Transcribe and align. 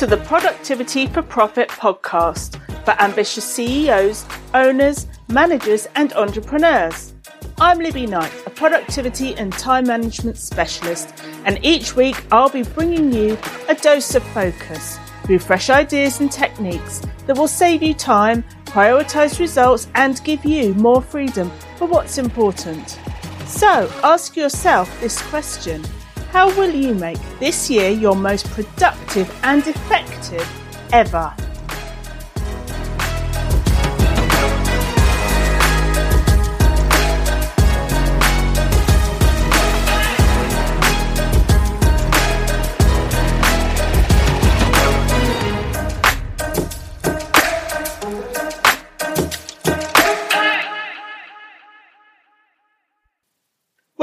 to 0.00 0.06
the 0.06 0.16
Productivity 0.16 1.06
for 1.06 1.20
Profit 1.20 1.68
podcast 1.68 2.58
for 2.86 2.92
ambitious 3.02 3.44
CEOs, 3.44 4.24
owners, 4.54 5.06
managers, 5.28 5.88
and 5.94 6.14
entrepreneurs. 6.14 7.12
I'm 7.60 7.80
Libby 7.80 8.06
Knight, 8.06 8.32
a 8.46 8.48
productivity 8.48 9.34
and 9.34 9.52
time 9.52 9.86
management 9.86 10.38
specialist, 10.38 11.12
and 11.44 11.62
each 11.62 11.96
week 11.96 12.16
I'll 12.32 12.48
be 12.48 12.62
bringing 12.62 13.12
you 13.12 13.36
a 13.68 13.74
dose 13.74 14.14
of 14.14 14.22
focus 14.28 14.98
through 15.24 15.40
fresh 15.40 15.68
ideas 15.68 16.20
and 16.20 16.32
techniques 16.32 17.02
that 17.26 17.36
will 17.36 17.46
save 17.46 17.82
you 17.82 17.92
time, 17.92 18.42
prioritize 18.64 19.38
results, 19.38 19.88
and 19.96 20.24
give 20.24 20.46
you 20.46 20.72
more 20.76 21.02
freedom 21.02 21.52
for 21.76 21.84
what's 21.86 22.16
important. 22.16 22.98
So 23.44 23.92
ask 24.02 24.34
yourself 24.34 24.98
this 25.02 25.20
question 25.28 25.84
How 26.32 26.46
will 26.56 26.72
you 26.72 26.94
make 26.94 27.18
this 27.40 27.68
year 27.68 27.90
your 27.90 28.14
most 28.14 28.48
productive 28.52 29.28
and 29.42 29.66
effective 29.66 30.48
ever? 30.92 31.34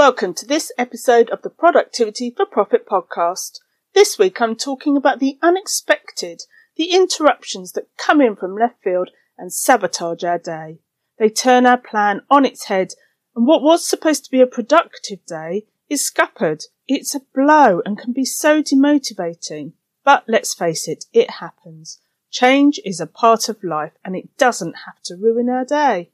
Welcome 0.07 0.35
to 0.35 0.45
this 0.45 0.71
episode 0.77 1.29
of 1.31 1.41
the 1.41 1.49
Productivity 1.49 2.31
for 2.31 2.45
Profit 2.45 2.87
podcast. 2.87 3.59
This 3.93 4.17
week 4.17 4.39
I'm 4.39 4.55
talking 4.55 4.95
about 4.95 5.19
the 5.19 5.37
unexpected, 5.41 6.43
the 6.77 6.91
interruptions 6.91 7.73
that 7.73 7.89
come 7.97 8.21
in 8.21 8.37
from 8.37 8.55
left 8.55 8.81
field 8.81 9.09
and 9.37 9.51
sabotage 9.51 10.23
our 10.23 10.37
day. 10.37 10.79
They 11.19 11.27
turn 11.27 11.65
our 11.65 11.77
plan 11.77 12.21
on 12.29 12.45
its 12.45 12.67
head, 12.67 12.93
and 13.35 13.45
what 13.45 13.61
was 13.61 13.85
supposed 13.85 14.23
to 14.23 14.31
be 14.31 14.39
a 14.39 14.47
productive 14.47 15.25
day 15.25 15.65
is 15.89 16.05
scuppered. 16.05 16.63
It's 16.87 17.13
a 17.13 17.19
blow 17.35 17.81
and 17.85 17.99
can 17.99 18.13
be 18.13 18.23
so 18.23 18.63
demotivating. 18.63 19.73
But 20.05 20.23
let's 20.25 20.53
face 20.53 20.87
it, 20.87 21.03
it 21.11 21.31
happens. 21.31 21.99
Change 22.31 22.79
is 22.85 23.01
a 23.01 23.07
part 23.07 23.49
of 23.49 23.61
life 23.61 23.97
and 24.05 24.15
it 24.15 24.37
doesn't 24.37 24.85
have 24.85 25.01
to 25.03 25.17
ruin 25.17 25.49
our 25.49 25.65
day. 25.65 26.11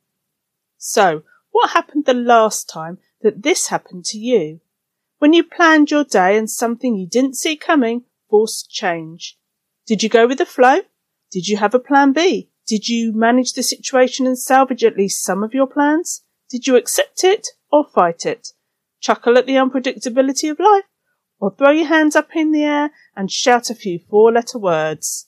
So, 0.80 1.22
what 1.54 1.70
happened 1.70 2.06
the 2.06 2.14
last 2.14 2.68
time 2.68 2.98
that 3.22 3.44
this 3.44 3.68
happened 3.68 4.04
to 4.06 4.18
you. 4.18 4.60
When 5.20 5.32
you 5.32 5.44
planned 5.44 5.90
your 5.90 6.04
day 6.04 6.38
and 6.38 6.50
something 6.50 6.98
you 6.98 7.08
didn't 7.08 7.38
see 7.38 7.56
coming 7.56 8.04
forced 8.30 8.70
change. 8.70 9.38
Did 9.86 10.04
you 10.04 10.10
go 10.10 10.28
with 10.28 10.40
the 10.40 10.46
flow? 10.46 10.80
Did 11.32 11.48
you 11.48 11.58
have 11.58 11.74
a 11.74 11.80
plan 11.80 12.12
B? 12.12 12.50
Did 12.66 12.90
you 12.90 13.14
manage 13.14 13.54
the 13.54 13.64
situation 13.64 14.26
and 14.26 14.38
salvage 14.38 14.84
at 14.84 14.98
least 14.98 15.24
some 15.24 15.44
of 15.44 15.54
your 15.54 15.68
plans? 15.68 16.24
Did 16.50 16.68
you 16.68 16.76
accept 16.76 17.24
it 17.24 17.48
or 17.72 17.86
fight 17.86 18.26
it? 18.26 18.50
Chuckle 19.00 19.38
at 19.38 19.46
the 19.46 19.56
unpredictability 19.56 20.50
of 20.50 20.60
life? 20.60 20.86
Or 21.40 21.54
throw 21.56 21.72
your 21.72 21.88
hands 21.88 22.16
up 22.16 22.36
in 22.36 22.52
the 22.52 22.64
air 22.64 22.92
and 23.16 23.32
shout 23.32 23.70
a 23.70 23.76
few 23.76 24.00
four 24.00 24.32
letter 24.32 24.58
words? 24.58 25.28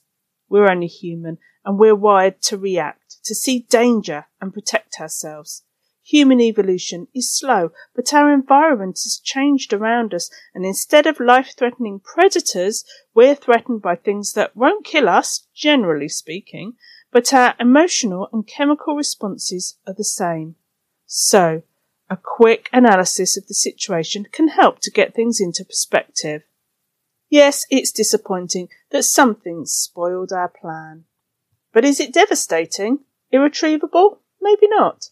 We're 0.49 0.69
only 0.69 0.87
human 0.87 1.37
and 1.63 1.77
we're 1.77 1.95
wired 1.95 2.41
to 2.43 2.57
react, 2.57 3.17
to 3.25 3.35
see 3.35 3.67
danger 3.69 4.25
and 4.39 4.53
protect 4.53 4.99
ourselves. 4.99 5.63
Human 6.07 6.39
evolution 6.39 7.07
is 7.15 7.35
slow, 7.35 7.71
but 7.95 8.13
our 8.13 8.31
environment 8.31 8.99
has 9.03 9.17
changed 9.17 9.73
around 9.73 10.13
us, 10.13 10.29
and 10.53 10.63
instead 10.63 11.07
of 11.07 11.19
life 11.19 11.55
threatening 11.57 11.99
predators, 11.99 12.85
we're 13.15 13.33
threatened 13.33 13.81
by 13.81 13.95
things 13.95 14.33
that 14.33 14.55
won't 14.55 14.85
kill 14.85 15.09
us, 15.09 15.47
generally 15.55 16.07
speaking, 16.07 16.73
but 17.11 17.33
our 17.33 17.55
emotional 17.59 18.29
and 18.31 18.45
chemical 18.45 18.95
responses 18.95 19.79
are 19.87 19.95
the 19.95 20.03
same. 20.03 20.57
So, 21.07 21.63
a 22.07 22.17
quick 22.21 22.69
analysis 22.71 23.35
of 23.35 23.47
the 23.47 23.55
situation 23.55 24.27
can 24.31 24.49
help 24.49 24.81
to 24.81 24.91
get 24.91 25.15
things 25.15 25.41
into 25.41 25.65
perspective. 25.65 26.43
Yes, 27.29 27.65
it's 27.71 27.91
disappointing 27.91 28.69
that 28.91 29.05
something's 29.05 29.71
spoiled 29.71 30.31
our 30.31 30.49
plan. 30.49 31.05
But 31.73 31.83
is 31.83 31.99
it 31.99 32.13
devastating? 32.13 32.99
Irretrievable? 33.31 34.21
Maybe 34.39 34.67
not. 34.67 35.09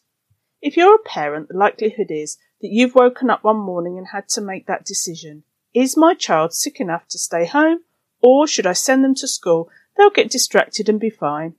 If 0.64 0.78
you're 0.78 0.96
a 0.96 1.00
parent, 1.00 1.50
the 1.50 1.58
likelihood 1.58 2.10
is 2.10 2.38
that 2.62 2.72
you've 2.72 2.96
woken 2.96 3.30
up 3.30 3.44
one 3.44 3.58
morning 3.58 3.98
and 3.98 4.08
had 4.08 4.30
to 4.30 4.40
make 4.40 4.66
that 4.66 4.86
decision. 4.86 5.44
Is 5.74 5.98
my 5.98 6.14
child 6.14 6.54
sick 6.54 6.80
enough 6.80 7.06
to 7.10 7.20
stay 7.20 7.46
home, 7.46 7.80
or 8.22 8.48
should 8.48 8.66
I 8.66 8.72
send 8.72 9.04
them 9.04 9.14
to 9.16 9.28
school? 9.28 9.70
They'll 9.98 10.10
get 10.10 10.32
distracted 10.32 10.88
and 10.88 11.02
be 11.02 11.10
fine. 11.10 11.56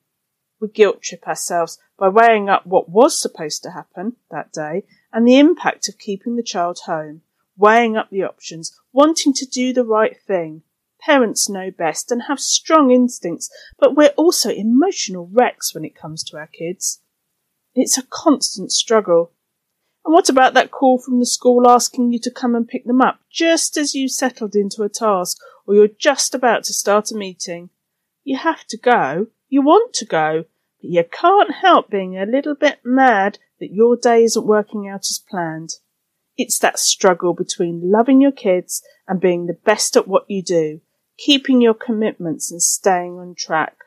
We 0.59 0.69
guilt 0.69 1.03
trip 1.03 1.29
ourselves 1.29 1.79
by 1.99 2.09
weighing 2.09 2.49
up 2.49 2.65
what 2.65 2.89
was 2.89 3.21
supposed 3.21 3.63
to 3.65 3.73
happen 3.73 4.17
that 4.31 4.55
day 4.55 4.85
and 5.13 5.29
the 5.29 5.39
impact 5.39 5.87
of 5.91 5.99
keeping 5.99 6.37
the 6.37 6.43
child 6.43 6.79
home, 6.87 7.21
weighing 7.59 7.99
up 7.99 8.09
the 8.09 8.23
options, 8.23 8.75
wanting 8.91 9.35
to 9.35 9.45
do 9.45 9.75
the 9.75 9.85
right 9.85 10.19
thing. 10.19 10.63
Parents 10.99 11.47
know 11.47 11.71
best 11.71 12.11
and 12.11 12.23
have 12.23 12.41
strong 12.41 12.91
instincts, 12.91 13.51
but 13.79 13.95
we're 13.95 14.15
also 14.17 14.49
emotional 14.49 15.29
wrecks 15.31 15.75
when 15.75 15.85
it 15.85 15.95
comes 15.95 16.25
to 16.25 16.39
our 16.39 16.47
kids. 16.47 17.03
It's 17.75 17.99
a 17.99 18.07
constant 18.09 18.71
struggle. 18.71 19.33
And 20.05 20.13
what 20.13 20.29
about 20.29 20.55
that 20.55 20.71
call 20.71 20.99
from 20.99 21.19
the 21.19 21.27
school 21.27 21.69
asking 21.69 22.13
you 22.13 22.19
to 22.21 22.31
come 22.31 22.55
and 22.55 22.69
pick 22.69 22.85
them 22.85 23.01
up 23.01 23.21
just 23.31 23.77
as 23.77 23.95
you 23.95 24.09
settled 24.09 24.55
into 24.55 24.83
a 24.83 24.89
task 24.89 25.39
or 25.67 25.75
you're 25.75 25.89
just 25.89 26.35
about 26.35 26.65
to 26.65 26.73
start 26.73 27.11
a 27.11 27.17
meeting? 27.17 27.71
You 28.23 28.39
have 28.39 28.65
to 28.69 28.77
go. 28.77 29.29
You 29.49 29.63
want 29.63 29.93
to 29.95 30.05
go. 30.05 30.45
But 30.81 30.91
you 30.91 31.05
can't 31.05 31.55
help 31.55 31.91
being 31.91 32.19
a 32.19 32.27
little 32.27 32.55
bit 32.55 32.81
mad 32.85 33.39
that 33.61 33.73
your 33.73 33.97
day 33.97 34.25
isn't 34.25 34.47
working 34.47 34.87
out 34.89 35.07
as 35.07 35.23
planned. 35.29 35.75
It's 36.37 36.59
that 36.59 36.79
struggle 36.79 37.33
between 37.33 37.91
loving 37.91 38.21
your 38.21 38.33
kids 38.33 38.83
and 39.09 39.21
being 39.21 39.47
the 39.47 39.59
best 39.65 39.97
at 39.97 40.09
what 40.09 40.29
you 40.29 40.43
do, 40.43 40.81
keeping 41.17 41.61
your 41.61 41.75
commitments 41.75 42.51
and 42.51 42.63
staying 42.63 43.19
on 43.19 43.35
track. 43.35 43.84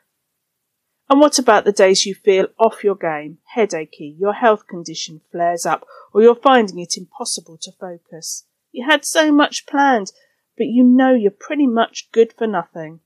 And 1.10 1.20
what 1.20 1.38
about 1.38 1.64
the 1.64 1.72
days 1.72 2.04
you 2.04 2.14
feel 2.14 2.48
off 2.58 2.84
your 2.84 2.94
game, 2.94 3.38
headachy, 3.54 4.14
your 4.18 4.34
health 4.34 4.66
condition 4.66 5.22
flares 5.32 5.64
up, 5.64 5.86
or 6.12 6.22
you're 6.22 6.34
finding 6.34 6.78
it 6.78 6.98
impossible 6.98 7.58
to 7.62 7.72
focus? 7.72 8.44
You 8.72 8.86
had 8.86 9.04
so 9.04 9.32
much 9.32 9.66
planned, 9.66 10.12
but 10.56 10.66
you 10.66 10.84
know 10.84 11.14
you're 11.14 11.30
pretty 11.30 11.66
much 11.66 12.10
good 12.12 12.34
for 12.36 12.46
nothing. 12.46 13.00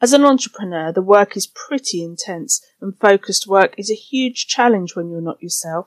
As 0.00 0.12
an 0.12 0.24
entrepreneur, 0.24 0.90
the 0.92 1.02
work 1.02 1.36
is 1.36 1.46
pretty 1.46 2.02
intense, 2.02 2.60
and 2.80 2.98
focused 2.98 3.46
work 3.46 3.74
is 3.78 3.90
a 3.90 3.94
huge 3.94 4.48
challenge 4.48 4.96
when 4.96 5.08
you're 5.08 5.20
not 5.20 5.42
yourself. 5.42 5.86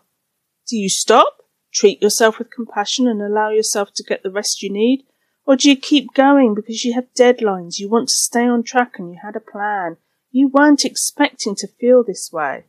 Do 0.65 0.77
you 0.77 0.89
stop, 0.89 1.43
treat 1.73 2.01
yourself 2.01 2.39
with 2.39 2.49
compassion, 2.49 3.05
and 3.05 3.21
allow 3.21 3.49
yourself 3.49 3.93
to 3.95 4.03
get 4.03 4.23
the 4.23 4.31
rest 4.31 4.63
you 4.63 4.71
need? 4.71 5.03
Or 5.45 5.57
do 5.57 5.69
you 5.69 5.75
keep 5.75 6.13
going 6.13 6.55
because 6.55 6.85
you 6.85 6.93
have 6.93 7.13
deadlines, 7.13 7.79
you 7.79 7.89
want 7.89 8.07
to 8.07 8.15
stay 8.15 8.47
on 8.47 8.63
track, 8.63 8.93
and 8.97 9.11
you 9.11 9.19
had 9.21 9.35
a 9.35 9.41
plan? 9.41 9.97
You 10.31 10.49
weren't 10.49 10.85
expecting 10.85 11.55
to 11.55 11.67
feel 11.67 12.03
this 12.03 12.31
way. 12.31 12.65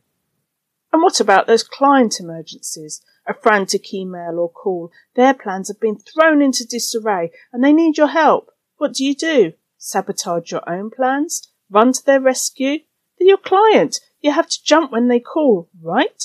And 0.91 1.03
what 1.03 1.19
about 1.19 1.47
those 1.47 1.63
client 1.63 2.19
emergencies? 2.19 3.01
A 3.27 3.33
frantic 3.33 3.93
email 3.93 4.39
or 4.39 4.49
call. 4.49 4.91
Their 5.15 5.33
plans 5.33 5.67
have 5.67 5.79
been 5.79 5.97
thrown 5.97 6.41
into 6.41 6.65
disarray 6.65 7.31
and 7.53 7.63
they 7.63 7.73
need 7.73 7.97
your 7.97 8.07
help. 8.07 8.51
What 8.77 8.93
do 8.93 9.05
you 9.05 9.15
do? 9.15 9.53
Sabotage 9.77 10.51
your 10.51 10.67
own 10.67 10.89
plans? 10.89 11.51
Run 11.69 11.93
to 11.93 12.03
their 12.03 12.19
rescue? 12.19 12.79
They're 13.17 13.27
your 13.27 13.37
client. 13.37 13.99
You 14.21 14.31
have 14.31 14.49
to 14.49 14.63
jump 14.63 14.91
when 14.91 15.07
they 15.07 15.19
call, 15.19 15.69
right? 15.81 16.23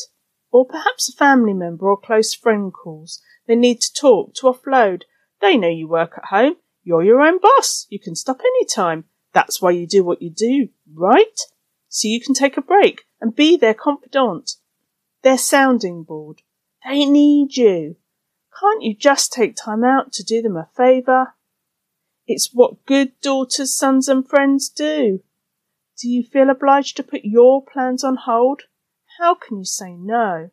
Or 0.50 0.64
perhaps 0.64 1.08
a 1.08 1.16
family 1.16 1.52
member 1.52 1.88
or 1.88 1.96
close 1.96 2.32
friend 2.32 2.72
calls. 2.72 3.20
They 3.46 3.56
need 3.56 3.80
to 3.82 3.92
talk, 3.92 4.34
to 4.36 4.46
offload. 4.46 5.02
They 5.40 5.56
know 5.56 5.68
you 5.68 5.88
work 5.88 6.12
at 6.16 6.26
home. 6.26 6.56
You're 6.82 7.04
your 7.04 7.20
own 7.20 7.38
boss. 7.38 7.86
You 7.90 7.98
can 7.98 8.14
stop 8.14 8.40
any 8.40 8.64
time. 8.64 9.04
That's 9.34 9.60
why 9.60 9.72
you 9.72 9.86
do 9.86 10.02
what 10.04 10.22
you 10.22 10.30
do, 10.30 10.68
right? 10.94 11.38
So 11.88 12.08
you 12.08 12.20
can 12.20 12.34
take 12.34 12.56
a 12.56 12.62
break 12.62 13.02
and 13.20 13.36
be 13.36 13.56
their 13.56 13.74
confidant, 13.74 14.52
their 15.22 15.36
sounding 15.36 16.04
board. 16.04 16.40
They 16.86 17.04
need 17.04 17.56
you. 17.56 17.96
Can't 18.58 18.82
you 18.82 18.94
just 18.94 19.32
take 19.32 19.56
time 19.56 19.84
out 19.84 20.12
to 20.12 20.22
do 20.22 20.40
them 20.40 20.56
a 20.56 20.68
favour? 20.76 21.34
It's 22.26 22.54
what 22.54 22.86
good 22.86 23.12
daughters, 23.20 23.76
sons 23.76 24.08
and 24.08 24.26
friends 24.26 24.68
do. 24.68 25.20
Do 26.00 26.08
you 26.08 26.22
feel 26.22 26.48
obliged 26.48 26.96
to 26.96 27.02
put 27.02 27.24
your 27.24 27.64
plans 27.64 28.04
on 28.04 28.16
hold? 28.16 28.62
How 29.18 29.34
can 29.34 29.58
you 29.58 29.64
say 29.64 29.94
no? 29.94 30.50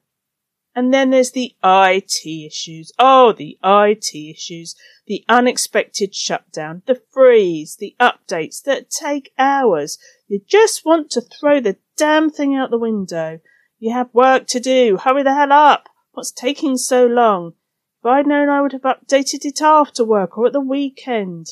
And 0.73 0.93
then 0.93 1.09
there's 1.09 1.31
the 1.31 1.53
IT 1.63 2.25
issues. 2.25 2.93
Oh, 2.97 3.33
the 3.33 3.57
IT 3.63 4.15
issues. 4.15 4.75
The 5.05 5.25
unexpected 5.27 6.15
shutdown, 6.15 6.83
the 6.85 7.01
freeze, 7.11 7.75
the 7.77 7.95
updates 7.99 8.61
that 8.63 8.89
take 8.89 9.33
hours. 9.37 9.97
You 10.27 10.41
just 10.47 10.85
want 10.85 11.09
to 11.11 11.21
throw 11.21 11.59
the 11.59 11.77
damn 11.97 12.29
thing 12.29 12.55
out 12.55 12.71
the 12.71 12.77
window. 12.77 13.39
You 13.79 13.93
have 13.93 14.13
work 14.13 14.47
to 14.47 14.59
do. 14.59 14.97
Hurry 14.97 15.23
the 15.23 15.33
hell 15.33 15.51
up. 15.51 15.89
What's 16.13 16.31
taking 16.31 16.77
so 16.77 17.05
long? 17.05 17.53
If 17.99 18.05
I'd 18.05 18.27
known 18.27 18.47
I 18.47 18.61
would 18.61 18.71
have 18.71 18.81
updated 18.81 19.43
it 19.43 19.61
after 19.61 20.05
work 20.05 20.37
or 20.37 20.47
at 20.47 20.53
the 20.53 20.61
weekend. 20.61 21.47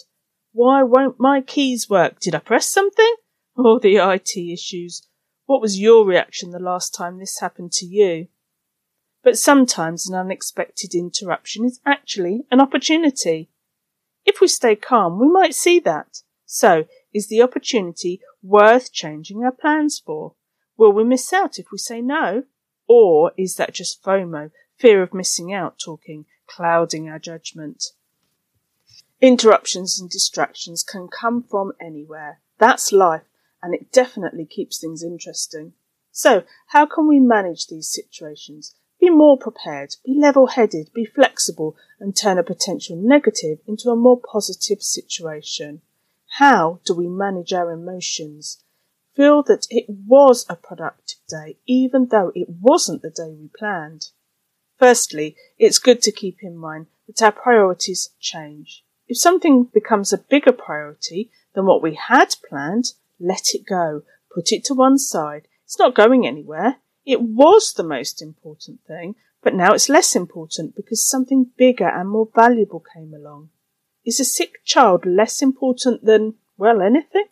Why 0.54 0.82
won't 0.82 1.20
my 1.20 1.42
keys 1.42 1.90
work? 1.90 2.20
Did 2.20 2.36
I 2.36 2.40
press 2.40 2.68
something? 2.68 3.16
Or 3.56 3.80
the 3.80 3.98
IT 3.98 4.38
issues. 4.38 5.06
What 5.46 5.62
was 5.62 5.80
your 5.80 6.06
reaction 6.06 6.52
the 6.52 6.60
last 6.60 6.96
time 6.96 7.20
this 7.20 7.40
happened 7.40 7.72
to 7.74 7.86
you? 7.86 8.28
But 9.30 9.38
sometimes 9.38 10.10
an 10.10 10.16
unexpected 10.16 10.96
interruption 10.96 11.64
is 11.64 11.80
actually 11.86 12.48
an 12.50 12.60
opportunity. 12.60 13.52
If 14.26 14.42
we 14.42 14.48
stay 14.48 14.76
calm, 14.76 15.20
we 15.20 15.28
might 15.28 15.54
see 15.54 15.80
that. 15.82 16.24
So, 16.48 16.88
is 17.14 17.28
the 17.28 17.44
opportunity 17.44 18.22
worth 18.42 18.92
changing 18.92 19.44
our 19.44 19.52
plans 19.52 20.02
for? 20.04 20.34
Will 20.78 20.94
we 20.94 21.04
miss 21.04 21.32
out 21.32 21.60
if 21.60 21.68
we 21.72 21.78
say 21.78 22.02
no? 22.02 22.46
Or 22.88 23.32
is 23.38 23.54
that 23.58 23.76
just 23.76 24.02
FOMO, 24.02 24.50
fear 24.76 25.04
of 25.04 25.14
missing 25.14 25.54
out 25.54 25.78
talking, 25.78 26.26
clouding 26.48 27.08
our 27.08 27.20
judgment? 27.20 27.84
Interruptions 29.22 30.00
and 30.00 30.10
distractions 30.10 30.82
can 30.82 31.08
come 31.08 31.44
from 31.44 31.74
anywhere. 31.80 32.42
That's 32.58 32.92
life, 32.92 33.30
and 33.62 33.76
it 33.76 33.92
definitely 33.92 34.48
keeps 34.48 34.80
things 34.80 35.04
interesting. 35.04 35.74
So, 36.12 36.46
how 36.70 36.88
can 36.88 37.08
we 37.08 37.20
manage 37.20 37.68
these 37.68 37.94
situations? 37.94 38.74
Be 39.00 39.10
more 39.10 39.38
prepared, 39.38 39.96
be 40.06 40.14
level 40.20 40.48
headed, 40.48 40.92
be 40.94 41.06
flexible, 41.06 41.78
and 42.00 42.16
turn 42.16 42.38
a 42.38 42.44
potential 42.44 42.98
negative 42.98 43.60
into 43.66 43.90
a 43.90 43.96
more 43.96 44.20
positive 44.20 44.82
situation. 44.82 45.82
How 46.38 46.80
do 46.86 46.94
we 46.94 47.08
manage 47.08 47.54
our 47.54 47.72
emotions? 47.72 48.64
Feel 49.16 49.42
that 49.44 49.68
it 49.70 49.86
was 49.90 50.46
a 50.50 50.56
productive 50.56 51.20
day, 51.28 51.58
even 51.66 52.08
though 52.08 52.32
it 52.36 52.48
wasn't 52.50 53.02
the 53.02 53.10
day 53.10 53.36
we 53.40 53.50
planned. 53.58 54.12
Firstly, 54.78 55.36
it's 55.58 55.80
good 55.80 56.02
to 56.04 56.12
keep 56.12 56.38
in 56.42 56.58
mind 56.58 56.88
that 57.08 57.22
our 57.22 57.32
priorities 57.32 58.12
change. 58.20 58.84
If 59.08 59.18
something 59.18 59.66
becomes 59.74 60.14
a 60.14 60.18
bigger 60.18 60.52
priority 60.52 61.32
than 61.54 61.66
what 61.66 61.82
we 61.82 61.96
had 61.96 62.36
planned, 62.48 62.94
let 63.20 63.54
it 63.54 63.66
go. 63.66 64.04
Put 64.34 64.52
it 64.52 64.64
to 64.66 64.74
one 64.74 64.98
side. 64.98 65.48
It's 65.66 65.80
not 65.80 65.96
going 65.96 66.28
anywhere. 66.28 66.78
It 67.10 67.24
was 67.24 67.74
the 67.74 67.82
most 67.82 68.22
important 68.22 68.82
thing, 68.86 69.16
but 69.42 69.56
now 69.56 69.74
it's 69.74 69.90
less 69.90 70.16
important 70.16 70.76
because 70.76 71.04
something 71.04 71.50
bigger 71.58 71.88
and 71.88 72.08
more 72.08 72.30
valuable 72.36 72.84
came 72.94 73.16
along. 73.16 73.50
Is 74.06 74.20
a 74.20 74.24
sick 74.24 74.64
child 74.64 75.08
less 75.08 75.42
important 75.42 76.06
than, 76.06 76.36
well, 76.56 76.84
anything? 76.84 77.26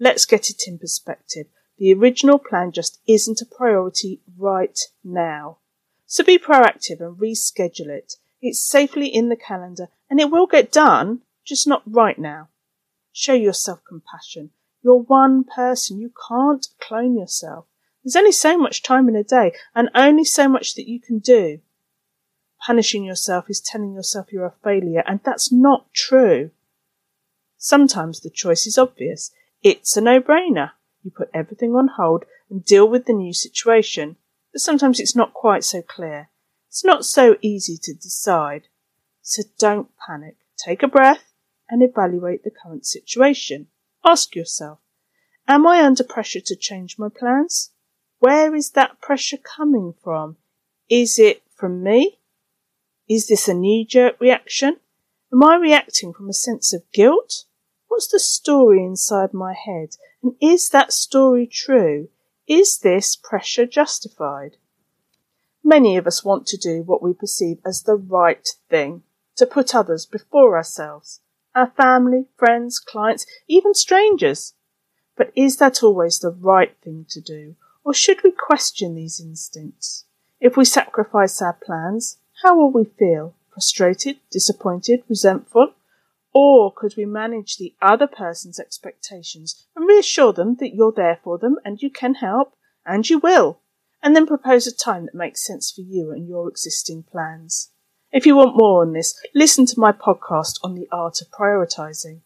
Let's 0.00 0.26
get 0.26 0.50
it 0.50 0.66
in 0.66 0.80
perspective. 0.80 1.46
The 1.78 1.94
original 1.94 2.40
plan 2.40 2.72
just 2.72 2.98
isn't 3.06 3.40
a 3.40 3.46
priority 3.46 4.20
right 4.36 4.80
now. 5.04 5.58
So 6.06 6.24
be 6.24 6.36
proactive 6.36 6.98
and 6.98 7.16
reschedule 7.16 7.90
it. 7.90 8.14
It's 8.42 8.68
safely 8.68 9.06
in 9.06 9.28
the 9.28 9.36
calendar 9.36 9.90
and 10.10 10.18
it 10.18 10.28
will 10.28 10.48
get 10.48 10.72
done, 10.72 11.20
just 11.44 11.68
not 11.68 11.84
right 11.86 12.18
now. 12.18 12.48
Show 13.12 13.34
yourself 13.34 13.78
compassion. 13.88 14.50
You're 14.82 15.02
one 15.02 15.44
person. 15.44 16.00
You 16.00 16.10
can't 16.28 16.66
clone 16.80 17.16
yourself. 17.16 17.66
There's 18.04 18.16
only 18.16 18.32
so 18.32 18.58
much 18.58 18.82
time 18.82 19.08
in 19.08 19.16
a 19.16 19.24
day 19.24 19.52
and 19.74 19.88
only 19.94 20.24
so 20.24 20.46
much 20.48 20.74
that 20.74 20.88
you 20.88 21.00
can 21.00 21.20
do. 21.20 21.60
Punishing 22.66 23.04
yourself 23.04 23.48
is 23.48 23.60
telling 23.60 23.94
yourself 23.94 24.30
you're 24.30 24.44
a 24.44 24.54
failure 24.62 25.02
and 25.06 25.20
that's 25.24 25.50
not 25.50 25.92
true. 25.94 26.50
Sometimes 27.56 28.20
the 28.20 28.30
choice 28.30 28.66
is 28.66 28.76
obvious. 28.76 29.30
It's 29.62 29.96
a 29.96 30.02
no-brainer. 30.02 30.72
You 31.02 31.10
put 31.10 31.30
everything 31.32 31.74
on 31.74 31.88
hold 31.96 32.24
and 32.50 32.64
deal 32.64 32.86
with 32.86 33.06
the 33.06 33.14
new 33.14 33.32
situation. 33.32 34.16
But 34.52 34.60
sometimes 34.60 35.00
it's 35.00 35.16
not 35.16 35.32
quite 35.32 35.64
so 35.64 35.80
clear. 35.80 36.28
It's 36.68 36.84
not 36.84 37.06
so 37.06 37.36
easy 37.40 37.78
to 37.82 37.94
decide. 37.94 38.68
So 39.22 39.42
don't 39.58 39.88
panic. 40.06 40.36
Take 40.58 40.82
a 40.82 40.88
breath 40.88 41.32
and 41.70 41.82
evaluate 41.82 42.44
the 42.44 42.50
current 42.50 42.84
situation. 42.84 43.68
Ask 44.04 44.36
yourself, 44.36 44.80
am 45.48 45.66
I 45.66 45.82
under 45.82 46.04
pressure 46.04 46.40
to 46.40 46.56
change 46.56 46.98
my 46.98 47.08
plans? 47.08 47.70
Where 48.24 48.54
is 48.54 48.70
that 48.70 49.02
pressure 49.02 49.36
coming 49.36 49.92
from? 50.02 50.38
Is 50.88 51.18
it 51.18 51.42
from 51.54 51.82
me? 51.82 52.20
Is 53.06 53.26
this 53.26 53.48
a 53.48 53.52
knee 53.52 53.84
jerk 53.84 54.18
reaction? 54.18 54.78
Am 55.30 55.44
I 55.44 55.56
reacting 55.56 56.14
from 56.14 56.30
a 56.30 56.32
sense 56.32 56.72
of 56.72 56.90
guilt? 56.90 57.44
What's 57.88 58.06
the 58.06 58.18
story 58.18 58.82
inside 58.82 59.34
my 59.34 59.52
head? 59.52 59.96
And 60.22 60.36
is 60.40 60.70
that 60.70 60.90
story 60.90 61.46
true? 61.46 62.08
Is 62.48 62.78
this 62.78 63.14
pressure 63.14 63.66
justified? 63.66 64.56
Many 65.62 65.98
of 65.98 66.06
us 66.06 66.24
want 66.24 66.46
to 66.46 66.56
do 66.56 66.82
what 66.82 67.02
we 67.02 67.12
perceive 67.12 67.58
as 67.62 67.82
the 67.82 67.96
right 67.96 68.48
thing, 68.70 69.02
to 69.36 69.44
put 69.44 69.74
others 69.74 70.06
before 70.06 70.56
ourselves, 70.56 71.20
our 71.54 71.70
family, 71.76 72.24
friends, 72.38 72.78
clients, 72.78 73.26
even 73.48 73.74
strangers. 73.74 74.54
But 75.14 75.30
is 75.36 75.58
that 75.58 75.82
always 75.82 76.20
the 76.20 76.30
right 76.30 76.74
thing 76.82 77.04
to 77.10 77.20
do? 77.20 77.56
Or 77.84 77.92
should 77.92 78.22
we 78.24 78.32
question 78.32 78.94
these 78.94 79.20
instincts? 79.20 80.06
If 80.40 80.56
we 80.56 80.64
sacrifice 80.64 81.40
our 81.42 81.52
plans, 81.52 82.18
how 82.42 82.56
will 82.56 82.72
we 82.72 82.84
feel? 82.84 83.34
Frustrated, 83.52 84.18
disappointed, 84.30 85.04
resentful? 85.08 85.74
Or 86.32 86.72
could 86.72 86.94
we 86.96 87.04
manage 87.04 87.56
the 87.56 87.74
other 87.80 88.08
person's 88.08 88.58
expectations 88.58 89.66
and 89.76 89.86
reassure 89.86 90.32
them 90.32 90.56
that 90.56 90.74
you're 90.74 90.92
there 90.92 91.20
for 91.22 91.38
them 91.38 91.58
and 91.64 91.80
you 91.80 91.90
can 91.90 92.14
help 92.14 92.56
and 92.84 93.08
you 93.08 93.18
will? 93.18 93.60
And 94.02 94.16
then 94.16 94.26
propose 94.26 94.66
a 94.66 94.74
time 94.74 95.06
that 95.06 95.14
makes 95.14 95.46
sense 95.46 95.70
for 95.70 95.82
you 95.82 96.10
and 96.10 96.28
your 96.28 96.48
existing 96.48 97.04
plans. 97.04 97.70
If 98.10 98.26
you 98.26 98.36
want 98.36 98.56
more 98.56 98.82
on 98.82 98.92
this, 98.92 99.18
listen 99.34 99.66
to 99.66 99.80
my 99.80 99.92
podcast 99.92 100.58
on 100.62 100.74
the 100.74 100.88
art 100.90 101.20
of 101.20 101.30
prioritizing. 101.30 102.20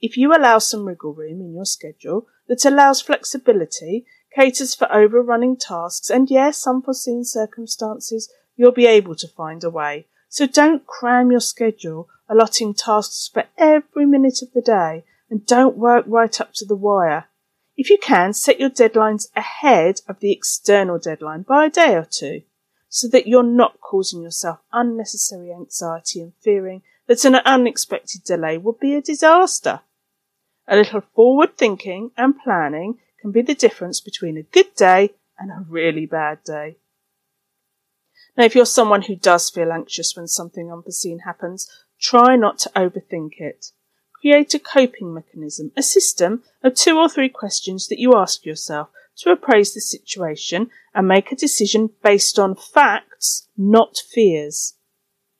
If 0.00 0.16
you 0.16 0.34
allow 0.34 0.58
some 0.58 0.86
wriggle 0.86 1.14
room 1.14 1.40
in 1.40 1.54
your 1.54 1.64
schedule 1.64 2.26
that 2.48 2.64
allows 2.64 3.00
flexibility 3.00 4.06
caters 4.36 4.74
for 4.74 4.92
overrunning 4.92 5.56
tasks, 5.56 6.10
and 6.10 6.30
yes, 6.30 6.66
unforeseen 6.66 7.24
circumstances, 7.24 8.30
you'll 8.54 8.70
be 8.70 8.86
able 8.86 9.14
to 9.16 9.28
find 9.28 9.64
a 9.64 9.70
way. 9.70 10.06
So 10.28 10.46
don't 10.46 10.86
cram 10.86 11.30
your 11.30 11.40
schedule, 11.40 12.08
allotting 12.28 12.74
tasks 12.74 13.30
for 13.32 13.44
every 13.56 14.04
minute 14.04 14.42
of 14.42 14.52
the 14.52 14.60
day, 14.60 15.04
and 15.30 15.46
don't 15.46 15.78
work 15.78 16.04
right 16.06 16.40
up 16.40 16.52
to 16.54 16.66
the 16.66 16.76
wire. 16.76 17.26
If 17.76 17.88
you 17.88 17.98
can, 17.98 18.32
set 18.34 18.60
your 18.60 18.70
deadlines 18.70 19.28
ahead 19.34 20.00
of 20.08 20.20
the 20.20 20.32
external 20.32 20.98
deadline 20.98 21.42
by 21.42 21.66
a 21.66 21.70
day 21.70 21.94
or 21.94 22.06
two, 22.08 22.42
so 22.88 23.08
that 23.08 23.26
you're 23.26 23.42
not 23.42 23.80
causing 23.80 24.22
yourself 24.22 24.58
unnecessary 24.72 25.50
anxiety 25.50 26.20
and 26.20 26.32
fearing 26.42 26.82
that 27.06 27.24
an 27.24 27.36
unexpected 27.36 28.24
delay 28.24 28.58
would 28.58 28.80
be 28.80 28.94
a 28.94 29.00
disaster. 29.00 29.80
A 30.68 30.76
little 30.76 31.02
forward 31.14 31.56
thinking 31.56 32.10
and 32.16 32.34
planning 32.38 32.98
can 33.26 33.32
be 33.32 33.42
the 33.42 33.56
difference 33.56 34.00
between 34.00 34.36
a 34.36 34.42
good 34.42 34.72
day 34.76 35.10
and 35.36 35.50
a 35.50 35.66
really 35.68 36.06
bad 36.06 36.38
day. 36.44 36.76
Now, 38.36 38.44
if 38.44 38.54
you're 38.54 38.64
someone 38.64 39.02
who 39.02 39.16
does 39.16 39.50
feel 39.50 39.72
anxious 39.72 40.14
when 40.14 40.28
something 40.28 40.70
unforeseen 40.70 41.20
happens, 41.26 41.68
try 42.00 42.36
not 42.36 42.60
to 42.60 42.70
overthink 42.76 43.32
it. 43.38 43.72
Create 44.20 44.54
a 44.54 44.60
coping 44.60 45.12
mechanism, 45.12 45.72
a 45.76 45.82
system 45.82 46.44
of 46.62 46.76
two 46.76 46.96
or 46.96 47.08
three 47.08 47.28
questions 47.28 47.88
that 47.88 47.98
you 47.98 48.14
ask 48.14 48.46
yourself 48.46 48.90
to 49.16 49.32
appraise 49.32 49.74
the 49.74 49.80
situation 49.80 50.70
and 50.94 51.08
make 51.08 51.32
a 51.32 51.36
decision 51.36 51.90
based 52.04 52.38
on 52.38 52.54
facts, 52.54 53.48
not 53.56 53.96
fears. 53.96 54.74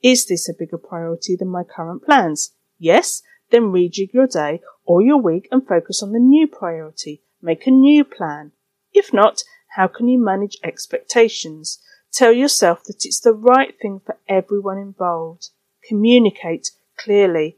Is 0.03 0.25
this 0.25 0.49
a 0.49 0.53
bigger 0.53 0.77
priority 0.77 1.37
than 1.37 1.47
my 1.47 1.63
current 1.63 2.03
plans? 2.03 2.51
Yes, 2.77 3.21
then 3.49 3.71
rejig 3.71 4.11
your 4.11 4.27
day 4.27 4.59
or 4.83 5.01
your 5.01 5.21
week 5.21 5.47
and 5.53 5.65
focus 5.65 6.03
on 6.03 6.11
the 6.11 6.19
new 6.19 6.47
priority. 6.47 7.23
Make 7.41 7.67
a 7.67 7.71
new 7.71 8.03
plan. 8.03 8.51
If 8.93 9.13
not, 9.13 9.43
how 9.75 9.87
can 9.87 10.07
you 10.07 10.17
manage 10.17 10.57
expectations? 10.63 11.79
Tell 12.11 12.31
yourself 12.31 12.83
that 12.85 13.05
it's 13.05 13.19
the 13.19 13.33
right 13.33 13.75
thing 13.79 14.01
for 14.05 14.17
everyone 14.27 14.77
involved. 14.77 15.49
Communicate 15.87 16.71
clearly 16.97 17.57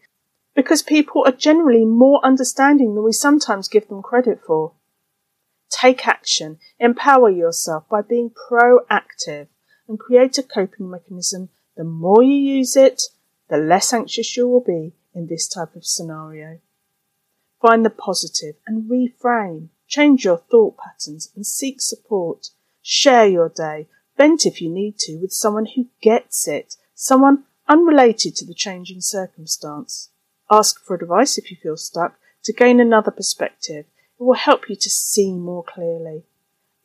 because 0.55 0.81
people 0.81 1.23
are 1.25 1.31
generally 1.31 1.85
more 1.85 2.19
understanding 2.25 2.93
than 2.93 3.03
we 3.03 3.13
sometimes 3.13 3.69
give 3.69 3.87
them 3.87 4.01
credit 4.01 4.41
for. 4.45 4.73
Take 5.69 6.07
action. 6.07 6.57
Empower 6.79 7.29
yourself 7.29 7.87
by 7.89 8.01
being 8.01 8.31
proactive 8.31 9.47
and 9.87 9.97
create 9.97 10.37
a 10.37 10.43
coping 10.43 10.89
mechanism. 10.89 11.49
The 11.77 11.83
more 11.85 12.21
you 12.21 12.35
use 12.35 12.75
it, 12.75 13.03
the 13.49 13.57
less 13.57 13.93
anxious 13.93 14.35
you 14.35 14.47
will 14.47 14.63
be 14.63 14.93
in 15.13 15.27
this 15.27 15.47
type 15.47 15.75
of 15.75 15.85
scenario. 15.85 16.59
Find 17.61 17.85
the 17.85 17.89
positive 17.89 18.55
and 18.65 18.89
reframe. 18.89 19.69
Change 19.87 20.23
your 20.23 20.37
thought 20.37 20.77
patterns 20.77 21.31
and 21.35 21.45
seek 21.45 21.81
support. 21.81 22.49
Share 22.81 23.27
your 23.27 23.49
day. 23.49 23.87
Vent 24.17 24.45
if 24.45 24.61
you 24.61 24.69
need 24.69 24.97
to 24.99 25.17
with 25.17 25.31
someone 25.31 25.65
who 25.75 25.87
gets 26.01 26.47
it, 26.47 26.75
someone 26.93 27.45
unrelated 27.67 28.35
to 28.35 28.45
the 28.45 28.53
changing 28.53 29.01
circumstance. 29.01 30.09
Ask 30.51 30.83
for 30.83 30.95
advice 30.95 31.37
if 31.37 31.51
you 31.51 31.57
feel 31.61 31.77
stuck 31.77 32.19
to 32.43 32.53
gain 32.53 32.79
another 32.79 33.11
perspective. 33.11 33.85
It 34.19 34.23
will 34.23 34.33
help 34.33 34.69
you 34.69 34.75
to 34.75 34.89
see 34.89 35.33
more 35.33 35.63
clearly. 35.63 36.23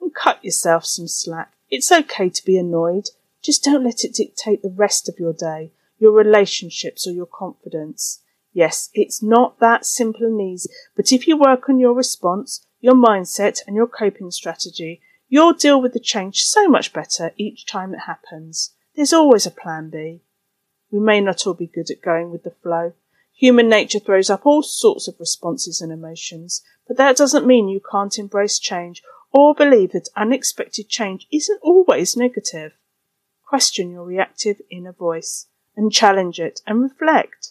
And 0.01 0.15
cut 0.15 0.45
yourself 0.45 0.85
some 0.85 1.09
slack. 1.09 1.53
It's 1.71 1.91
okay 1.91 2.29
to 2.29 2.45
be 2.45 2.59
annoyed. 2.59 3.09
Just 3.43 3.65
don't 3.65 3.85
let 3.85 4.05
it 4.05 4.15
dictate 4.15 4.63
the 4.63 4.71
rest 4.71 5.09
of 5.09 5.19
your 5.19 5.33
day, 5.33 5.73
your 5.99 6.13
relationships, 6.13 7.07
or 7.07 7.13
your 7.13 7.27
confidence. 7.27 8.21
Yes, 8.55 8.89
it's 8.95 9.21
not 9.21 9.59
that 9.59 9.85
simple 9.85 10.25
and 10.25 10.41
easy, 10.41 10.71
but 10.97 11.11
if 11.11 11.27
you 11.27 11.37
work 11.37 11.69
on 11.69 11.81
your 11.81 11.93
response, 11.93 12.65
your 12.81 12.95
mindset, 12.95 13.61
and 13.67 13.75
your 13.75 13.89
coping 13.89 14.31
strategy, 14.31 15.03
you'll 15.29 15.53
deal 15.53 15.83
with 15.83 15.93
the 15.93 15.99
change 15.99 16.43
so 16.43 16.69
much 16.69 16.93
better 16.93 17.33
each 17.37 17.67
time 17.67 17.93
it 17.93 18.07
happens. 18.07 18.71
There's 18.95 19.13
always 19.13 19.45
a 19.45 19.51
plan 19.51 19.91
B. 19.91 20.23
We 20.93 21.01
may 21.01 21.21
not 21.21 21.45
all 21.45 21.55
be 21.55 21.67
good 21.67 21.91
at 21.91 22.01
going 22.01 22.31
with 22.31 22.45
the 22.45 22.55
flow. 22.63 22.93
Human 23.35 23.69
nature 23.69 23.99
throws 23.99 24.31
up 24.31 24.47
all 24.47 24.63
sorts 24.63 25.09
of 25.09 25.19
responses 25.19 25.81
and 25.81 25.91
emotions, 25.91 26.63
but 26.87 26.97
that 26.97 27.17
doesn't 27.17 27.47
mean 27.47 27.69
you 27.69 27.81
can't 27.91 28.17
embrace 28.17 28.61
change 28.61 29.03
or 29.33 29.53
believe 29.53 29.91
that 29.91 30.09
unexpected 30.15 30.89
change 30.89 31.27
isn't 31.33 31.59
always 31.61 32.17
negative. 32.17 32.75
Question 33.45 33.91
your 33.91 34.05
reactive 34.05 34.61
inner 34.71 34.93
voice 34.93 35.49
and 35.75 35.91
challenge 35.91 36.39
it 36.39 36.61
and 36.69 36.81
reflect. 36.81 37.51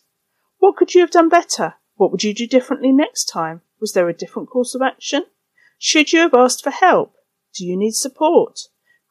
What 0.64 0.78
could 0.78 0.96
you 0.96 1.02
have 1.02 1.12
done 1.12 1.28
better? 1.28 1.74
What 1.98 2.10
would 2.14 2.24
you 2.24 2.34
do 2.34 2.48
differently 2.48 2.94
next 2.94 3.26
time? 3.26 3.60
Was 3.82 3.92
there 3.92 4.08
a 4.08 4.14
different 4.14 4.50
course 4.50 4.74
of 4.74 4.82
action? 4.82 5.26
Should 5.78 6.14
you 6.14 6.20
have 6.20 6.34
asked 6.34 6.64
for 6.64 6.70
help? 6.70 7.16
Do 7.54 7.66
you 7.66 7.76
need 7.76 7.96
support? 7.96 8.62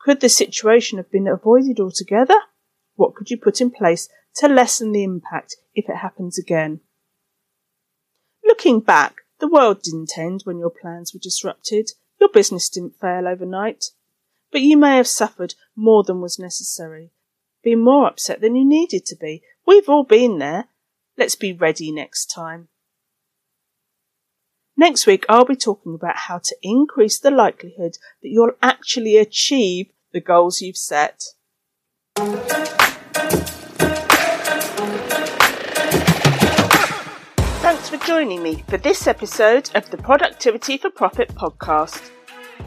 Could 0.00 0.22
the 0.22 0.30
situation 0.30 0.96
have 0.96 1.10
been 1.10 1.28
avoided 1.28 1.78
altogether? 1.78 2.36
What 2.94 3.14
could 3.14 3.30
you 3.30 3.36
put 3.36 3.60
in 3.60 3.70
place 3.70 4.08
to 4.36 4.48
lessen 4.48 4.92
the 4.92 5.04
impact 5.04 5.56
if 5.74 5.90
it 5.90 5.96
happens 5.96 6.38
again? 6.38 6.80
Looking 8.42 8.80
back, 8.80 9.16
the 9.38 9.46
world 9.46 9.82
didn't 9.82 10.16
end 10.16 10.40
when 10.44 10.58
your 10.58 10.70
plans 10.70 11.12
were 11.12 11.20
disrupted. 11.22 11.90
Your 12.18 12.30
business 12.30 12.70
didn't 12.70 12.98
fail 12.98 13.28
overnight. 13.28 13.90
But 14.50 14.62
you 14.62 14.78
may 14.78 14.96
have 14.96 15.06
suffered 15.06 15.54
more 15.76 16.02
than 16.02 16.22
was 16.22 16.38
necessary, 16.38 17.10
been 17.62 17.80
more 17.80 18.06
upset 18.06 18.40
than 18.40 18.56
you 18.56 18.66
needed 18.66 19.04
to 19.04 19.16
be. 19.16 19.42
We've 19.66 19.90
all 19.90 20.04
been 20.04 20.38
there. 20.38 20.68
Let's 21.16 21.34
be 21.34 21.52
ready 21.52 21.92
next 21.92 22.26
time. 22.26 22.68
Next 24.76 25.06
week, 25.06 25.26
I'll 25.28 25.44
be 25.44 25.56
talking 25.56 25.94
about 25.94 26.16
how 26.16 26.38
to 26.38 26.56
increase 26.62 27.18
the 27.18 27.30
likelihood 27.30 27.98
that 28.22 28.28
you'll 28.28 28.52
actually 28.62 29.16
achieve 29.16 29.88
the 30.12 30.20
goals 30.20 30.62
you've 30.62 30.78
set. 30.78 31.22
Thanks 37.60 37.90
for 37.90 37.98
joining 37.98 38.42
me 38.42 38.64
for 38.68 38.78
this 38.78 39.06
episode 39.06 39.70
of 39.74 39.90
the 39.90 39.98
Productivity 39.98 40.78
for 40.78 40.90
Profit 40.90 41.28
podcast. 41.34 42.10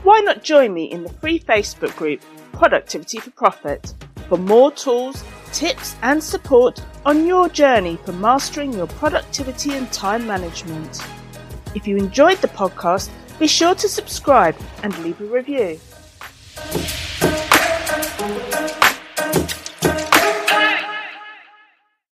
Why 0.03 0.19
not 0.19 0.43
join 0.43 0.73
me 0.73 0.85
in 0.85 1.03
the 1.03 1.13
free 1.13 1.39
Facebook 1.39 1.95
group 1.95 2.21
Productivity 2.53 3.19
for 3.19 3.31
Profit 3.31 3.93
for 4.29 4.37
more 4.37 4.71
tools, 4.71 5.23
tips, 5.55 5.95
and 6.01 6.21
support 6.21 6.81
on 7.05 7.25
your 7.25 7.47
journey 7.47 7.97
for 8.03 8.11
mastering 8.11 8.73
your 8.73 8.87
productivity 8.87 9.73
and 9.73 9.91
time 9.91 10.27
management? 10.27 11.01
If 11.73 11.87
you 11.87 11.95
enjoyed 11.97 12.39
the 12.39 12.49
podcast, 12.49 13.09
be 13.39 13.47
sure 13.47 13.73
to 13.75 13.87
subscribe 13.87 14.55
and 14.83 14.95
leave 14.99 15.19
a 15.21 15.25
review. 15.25 15.79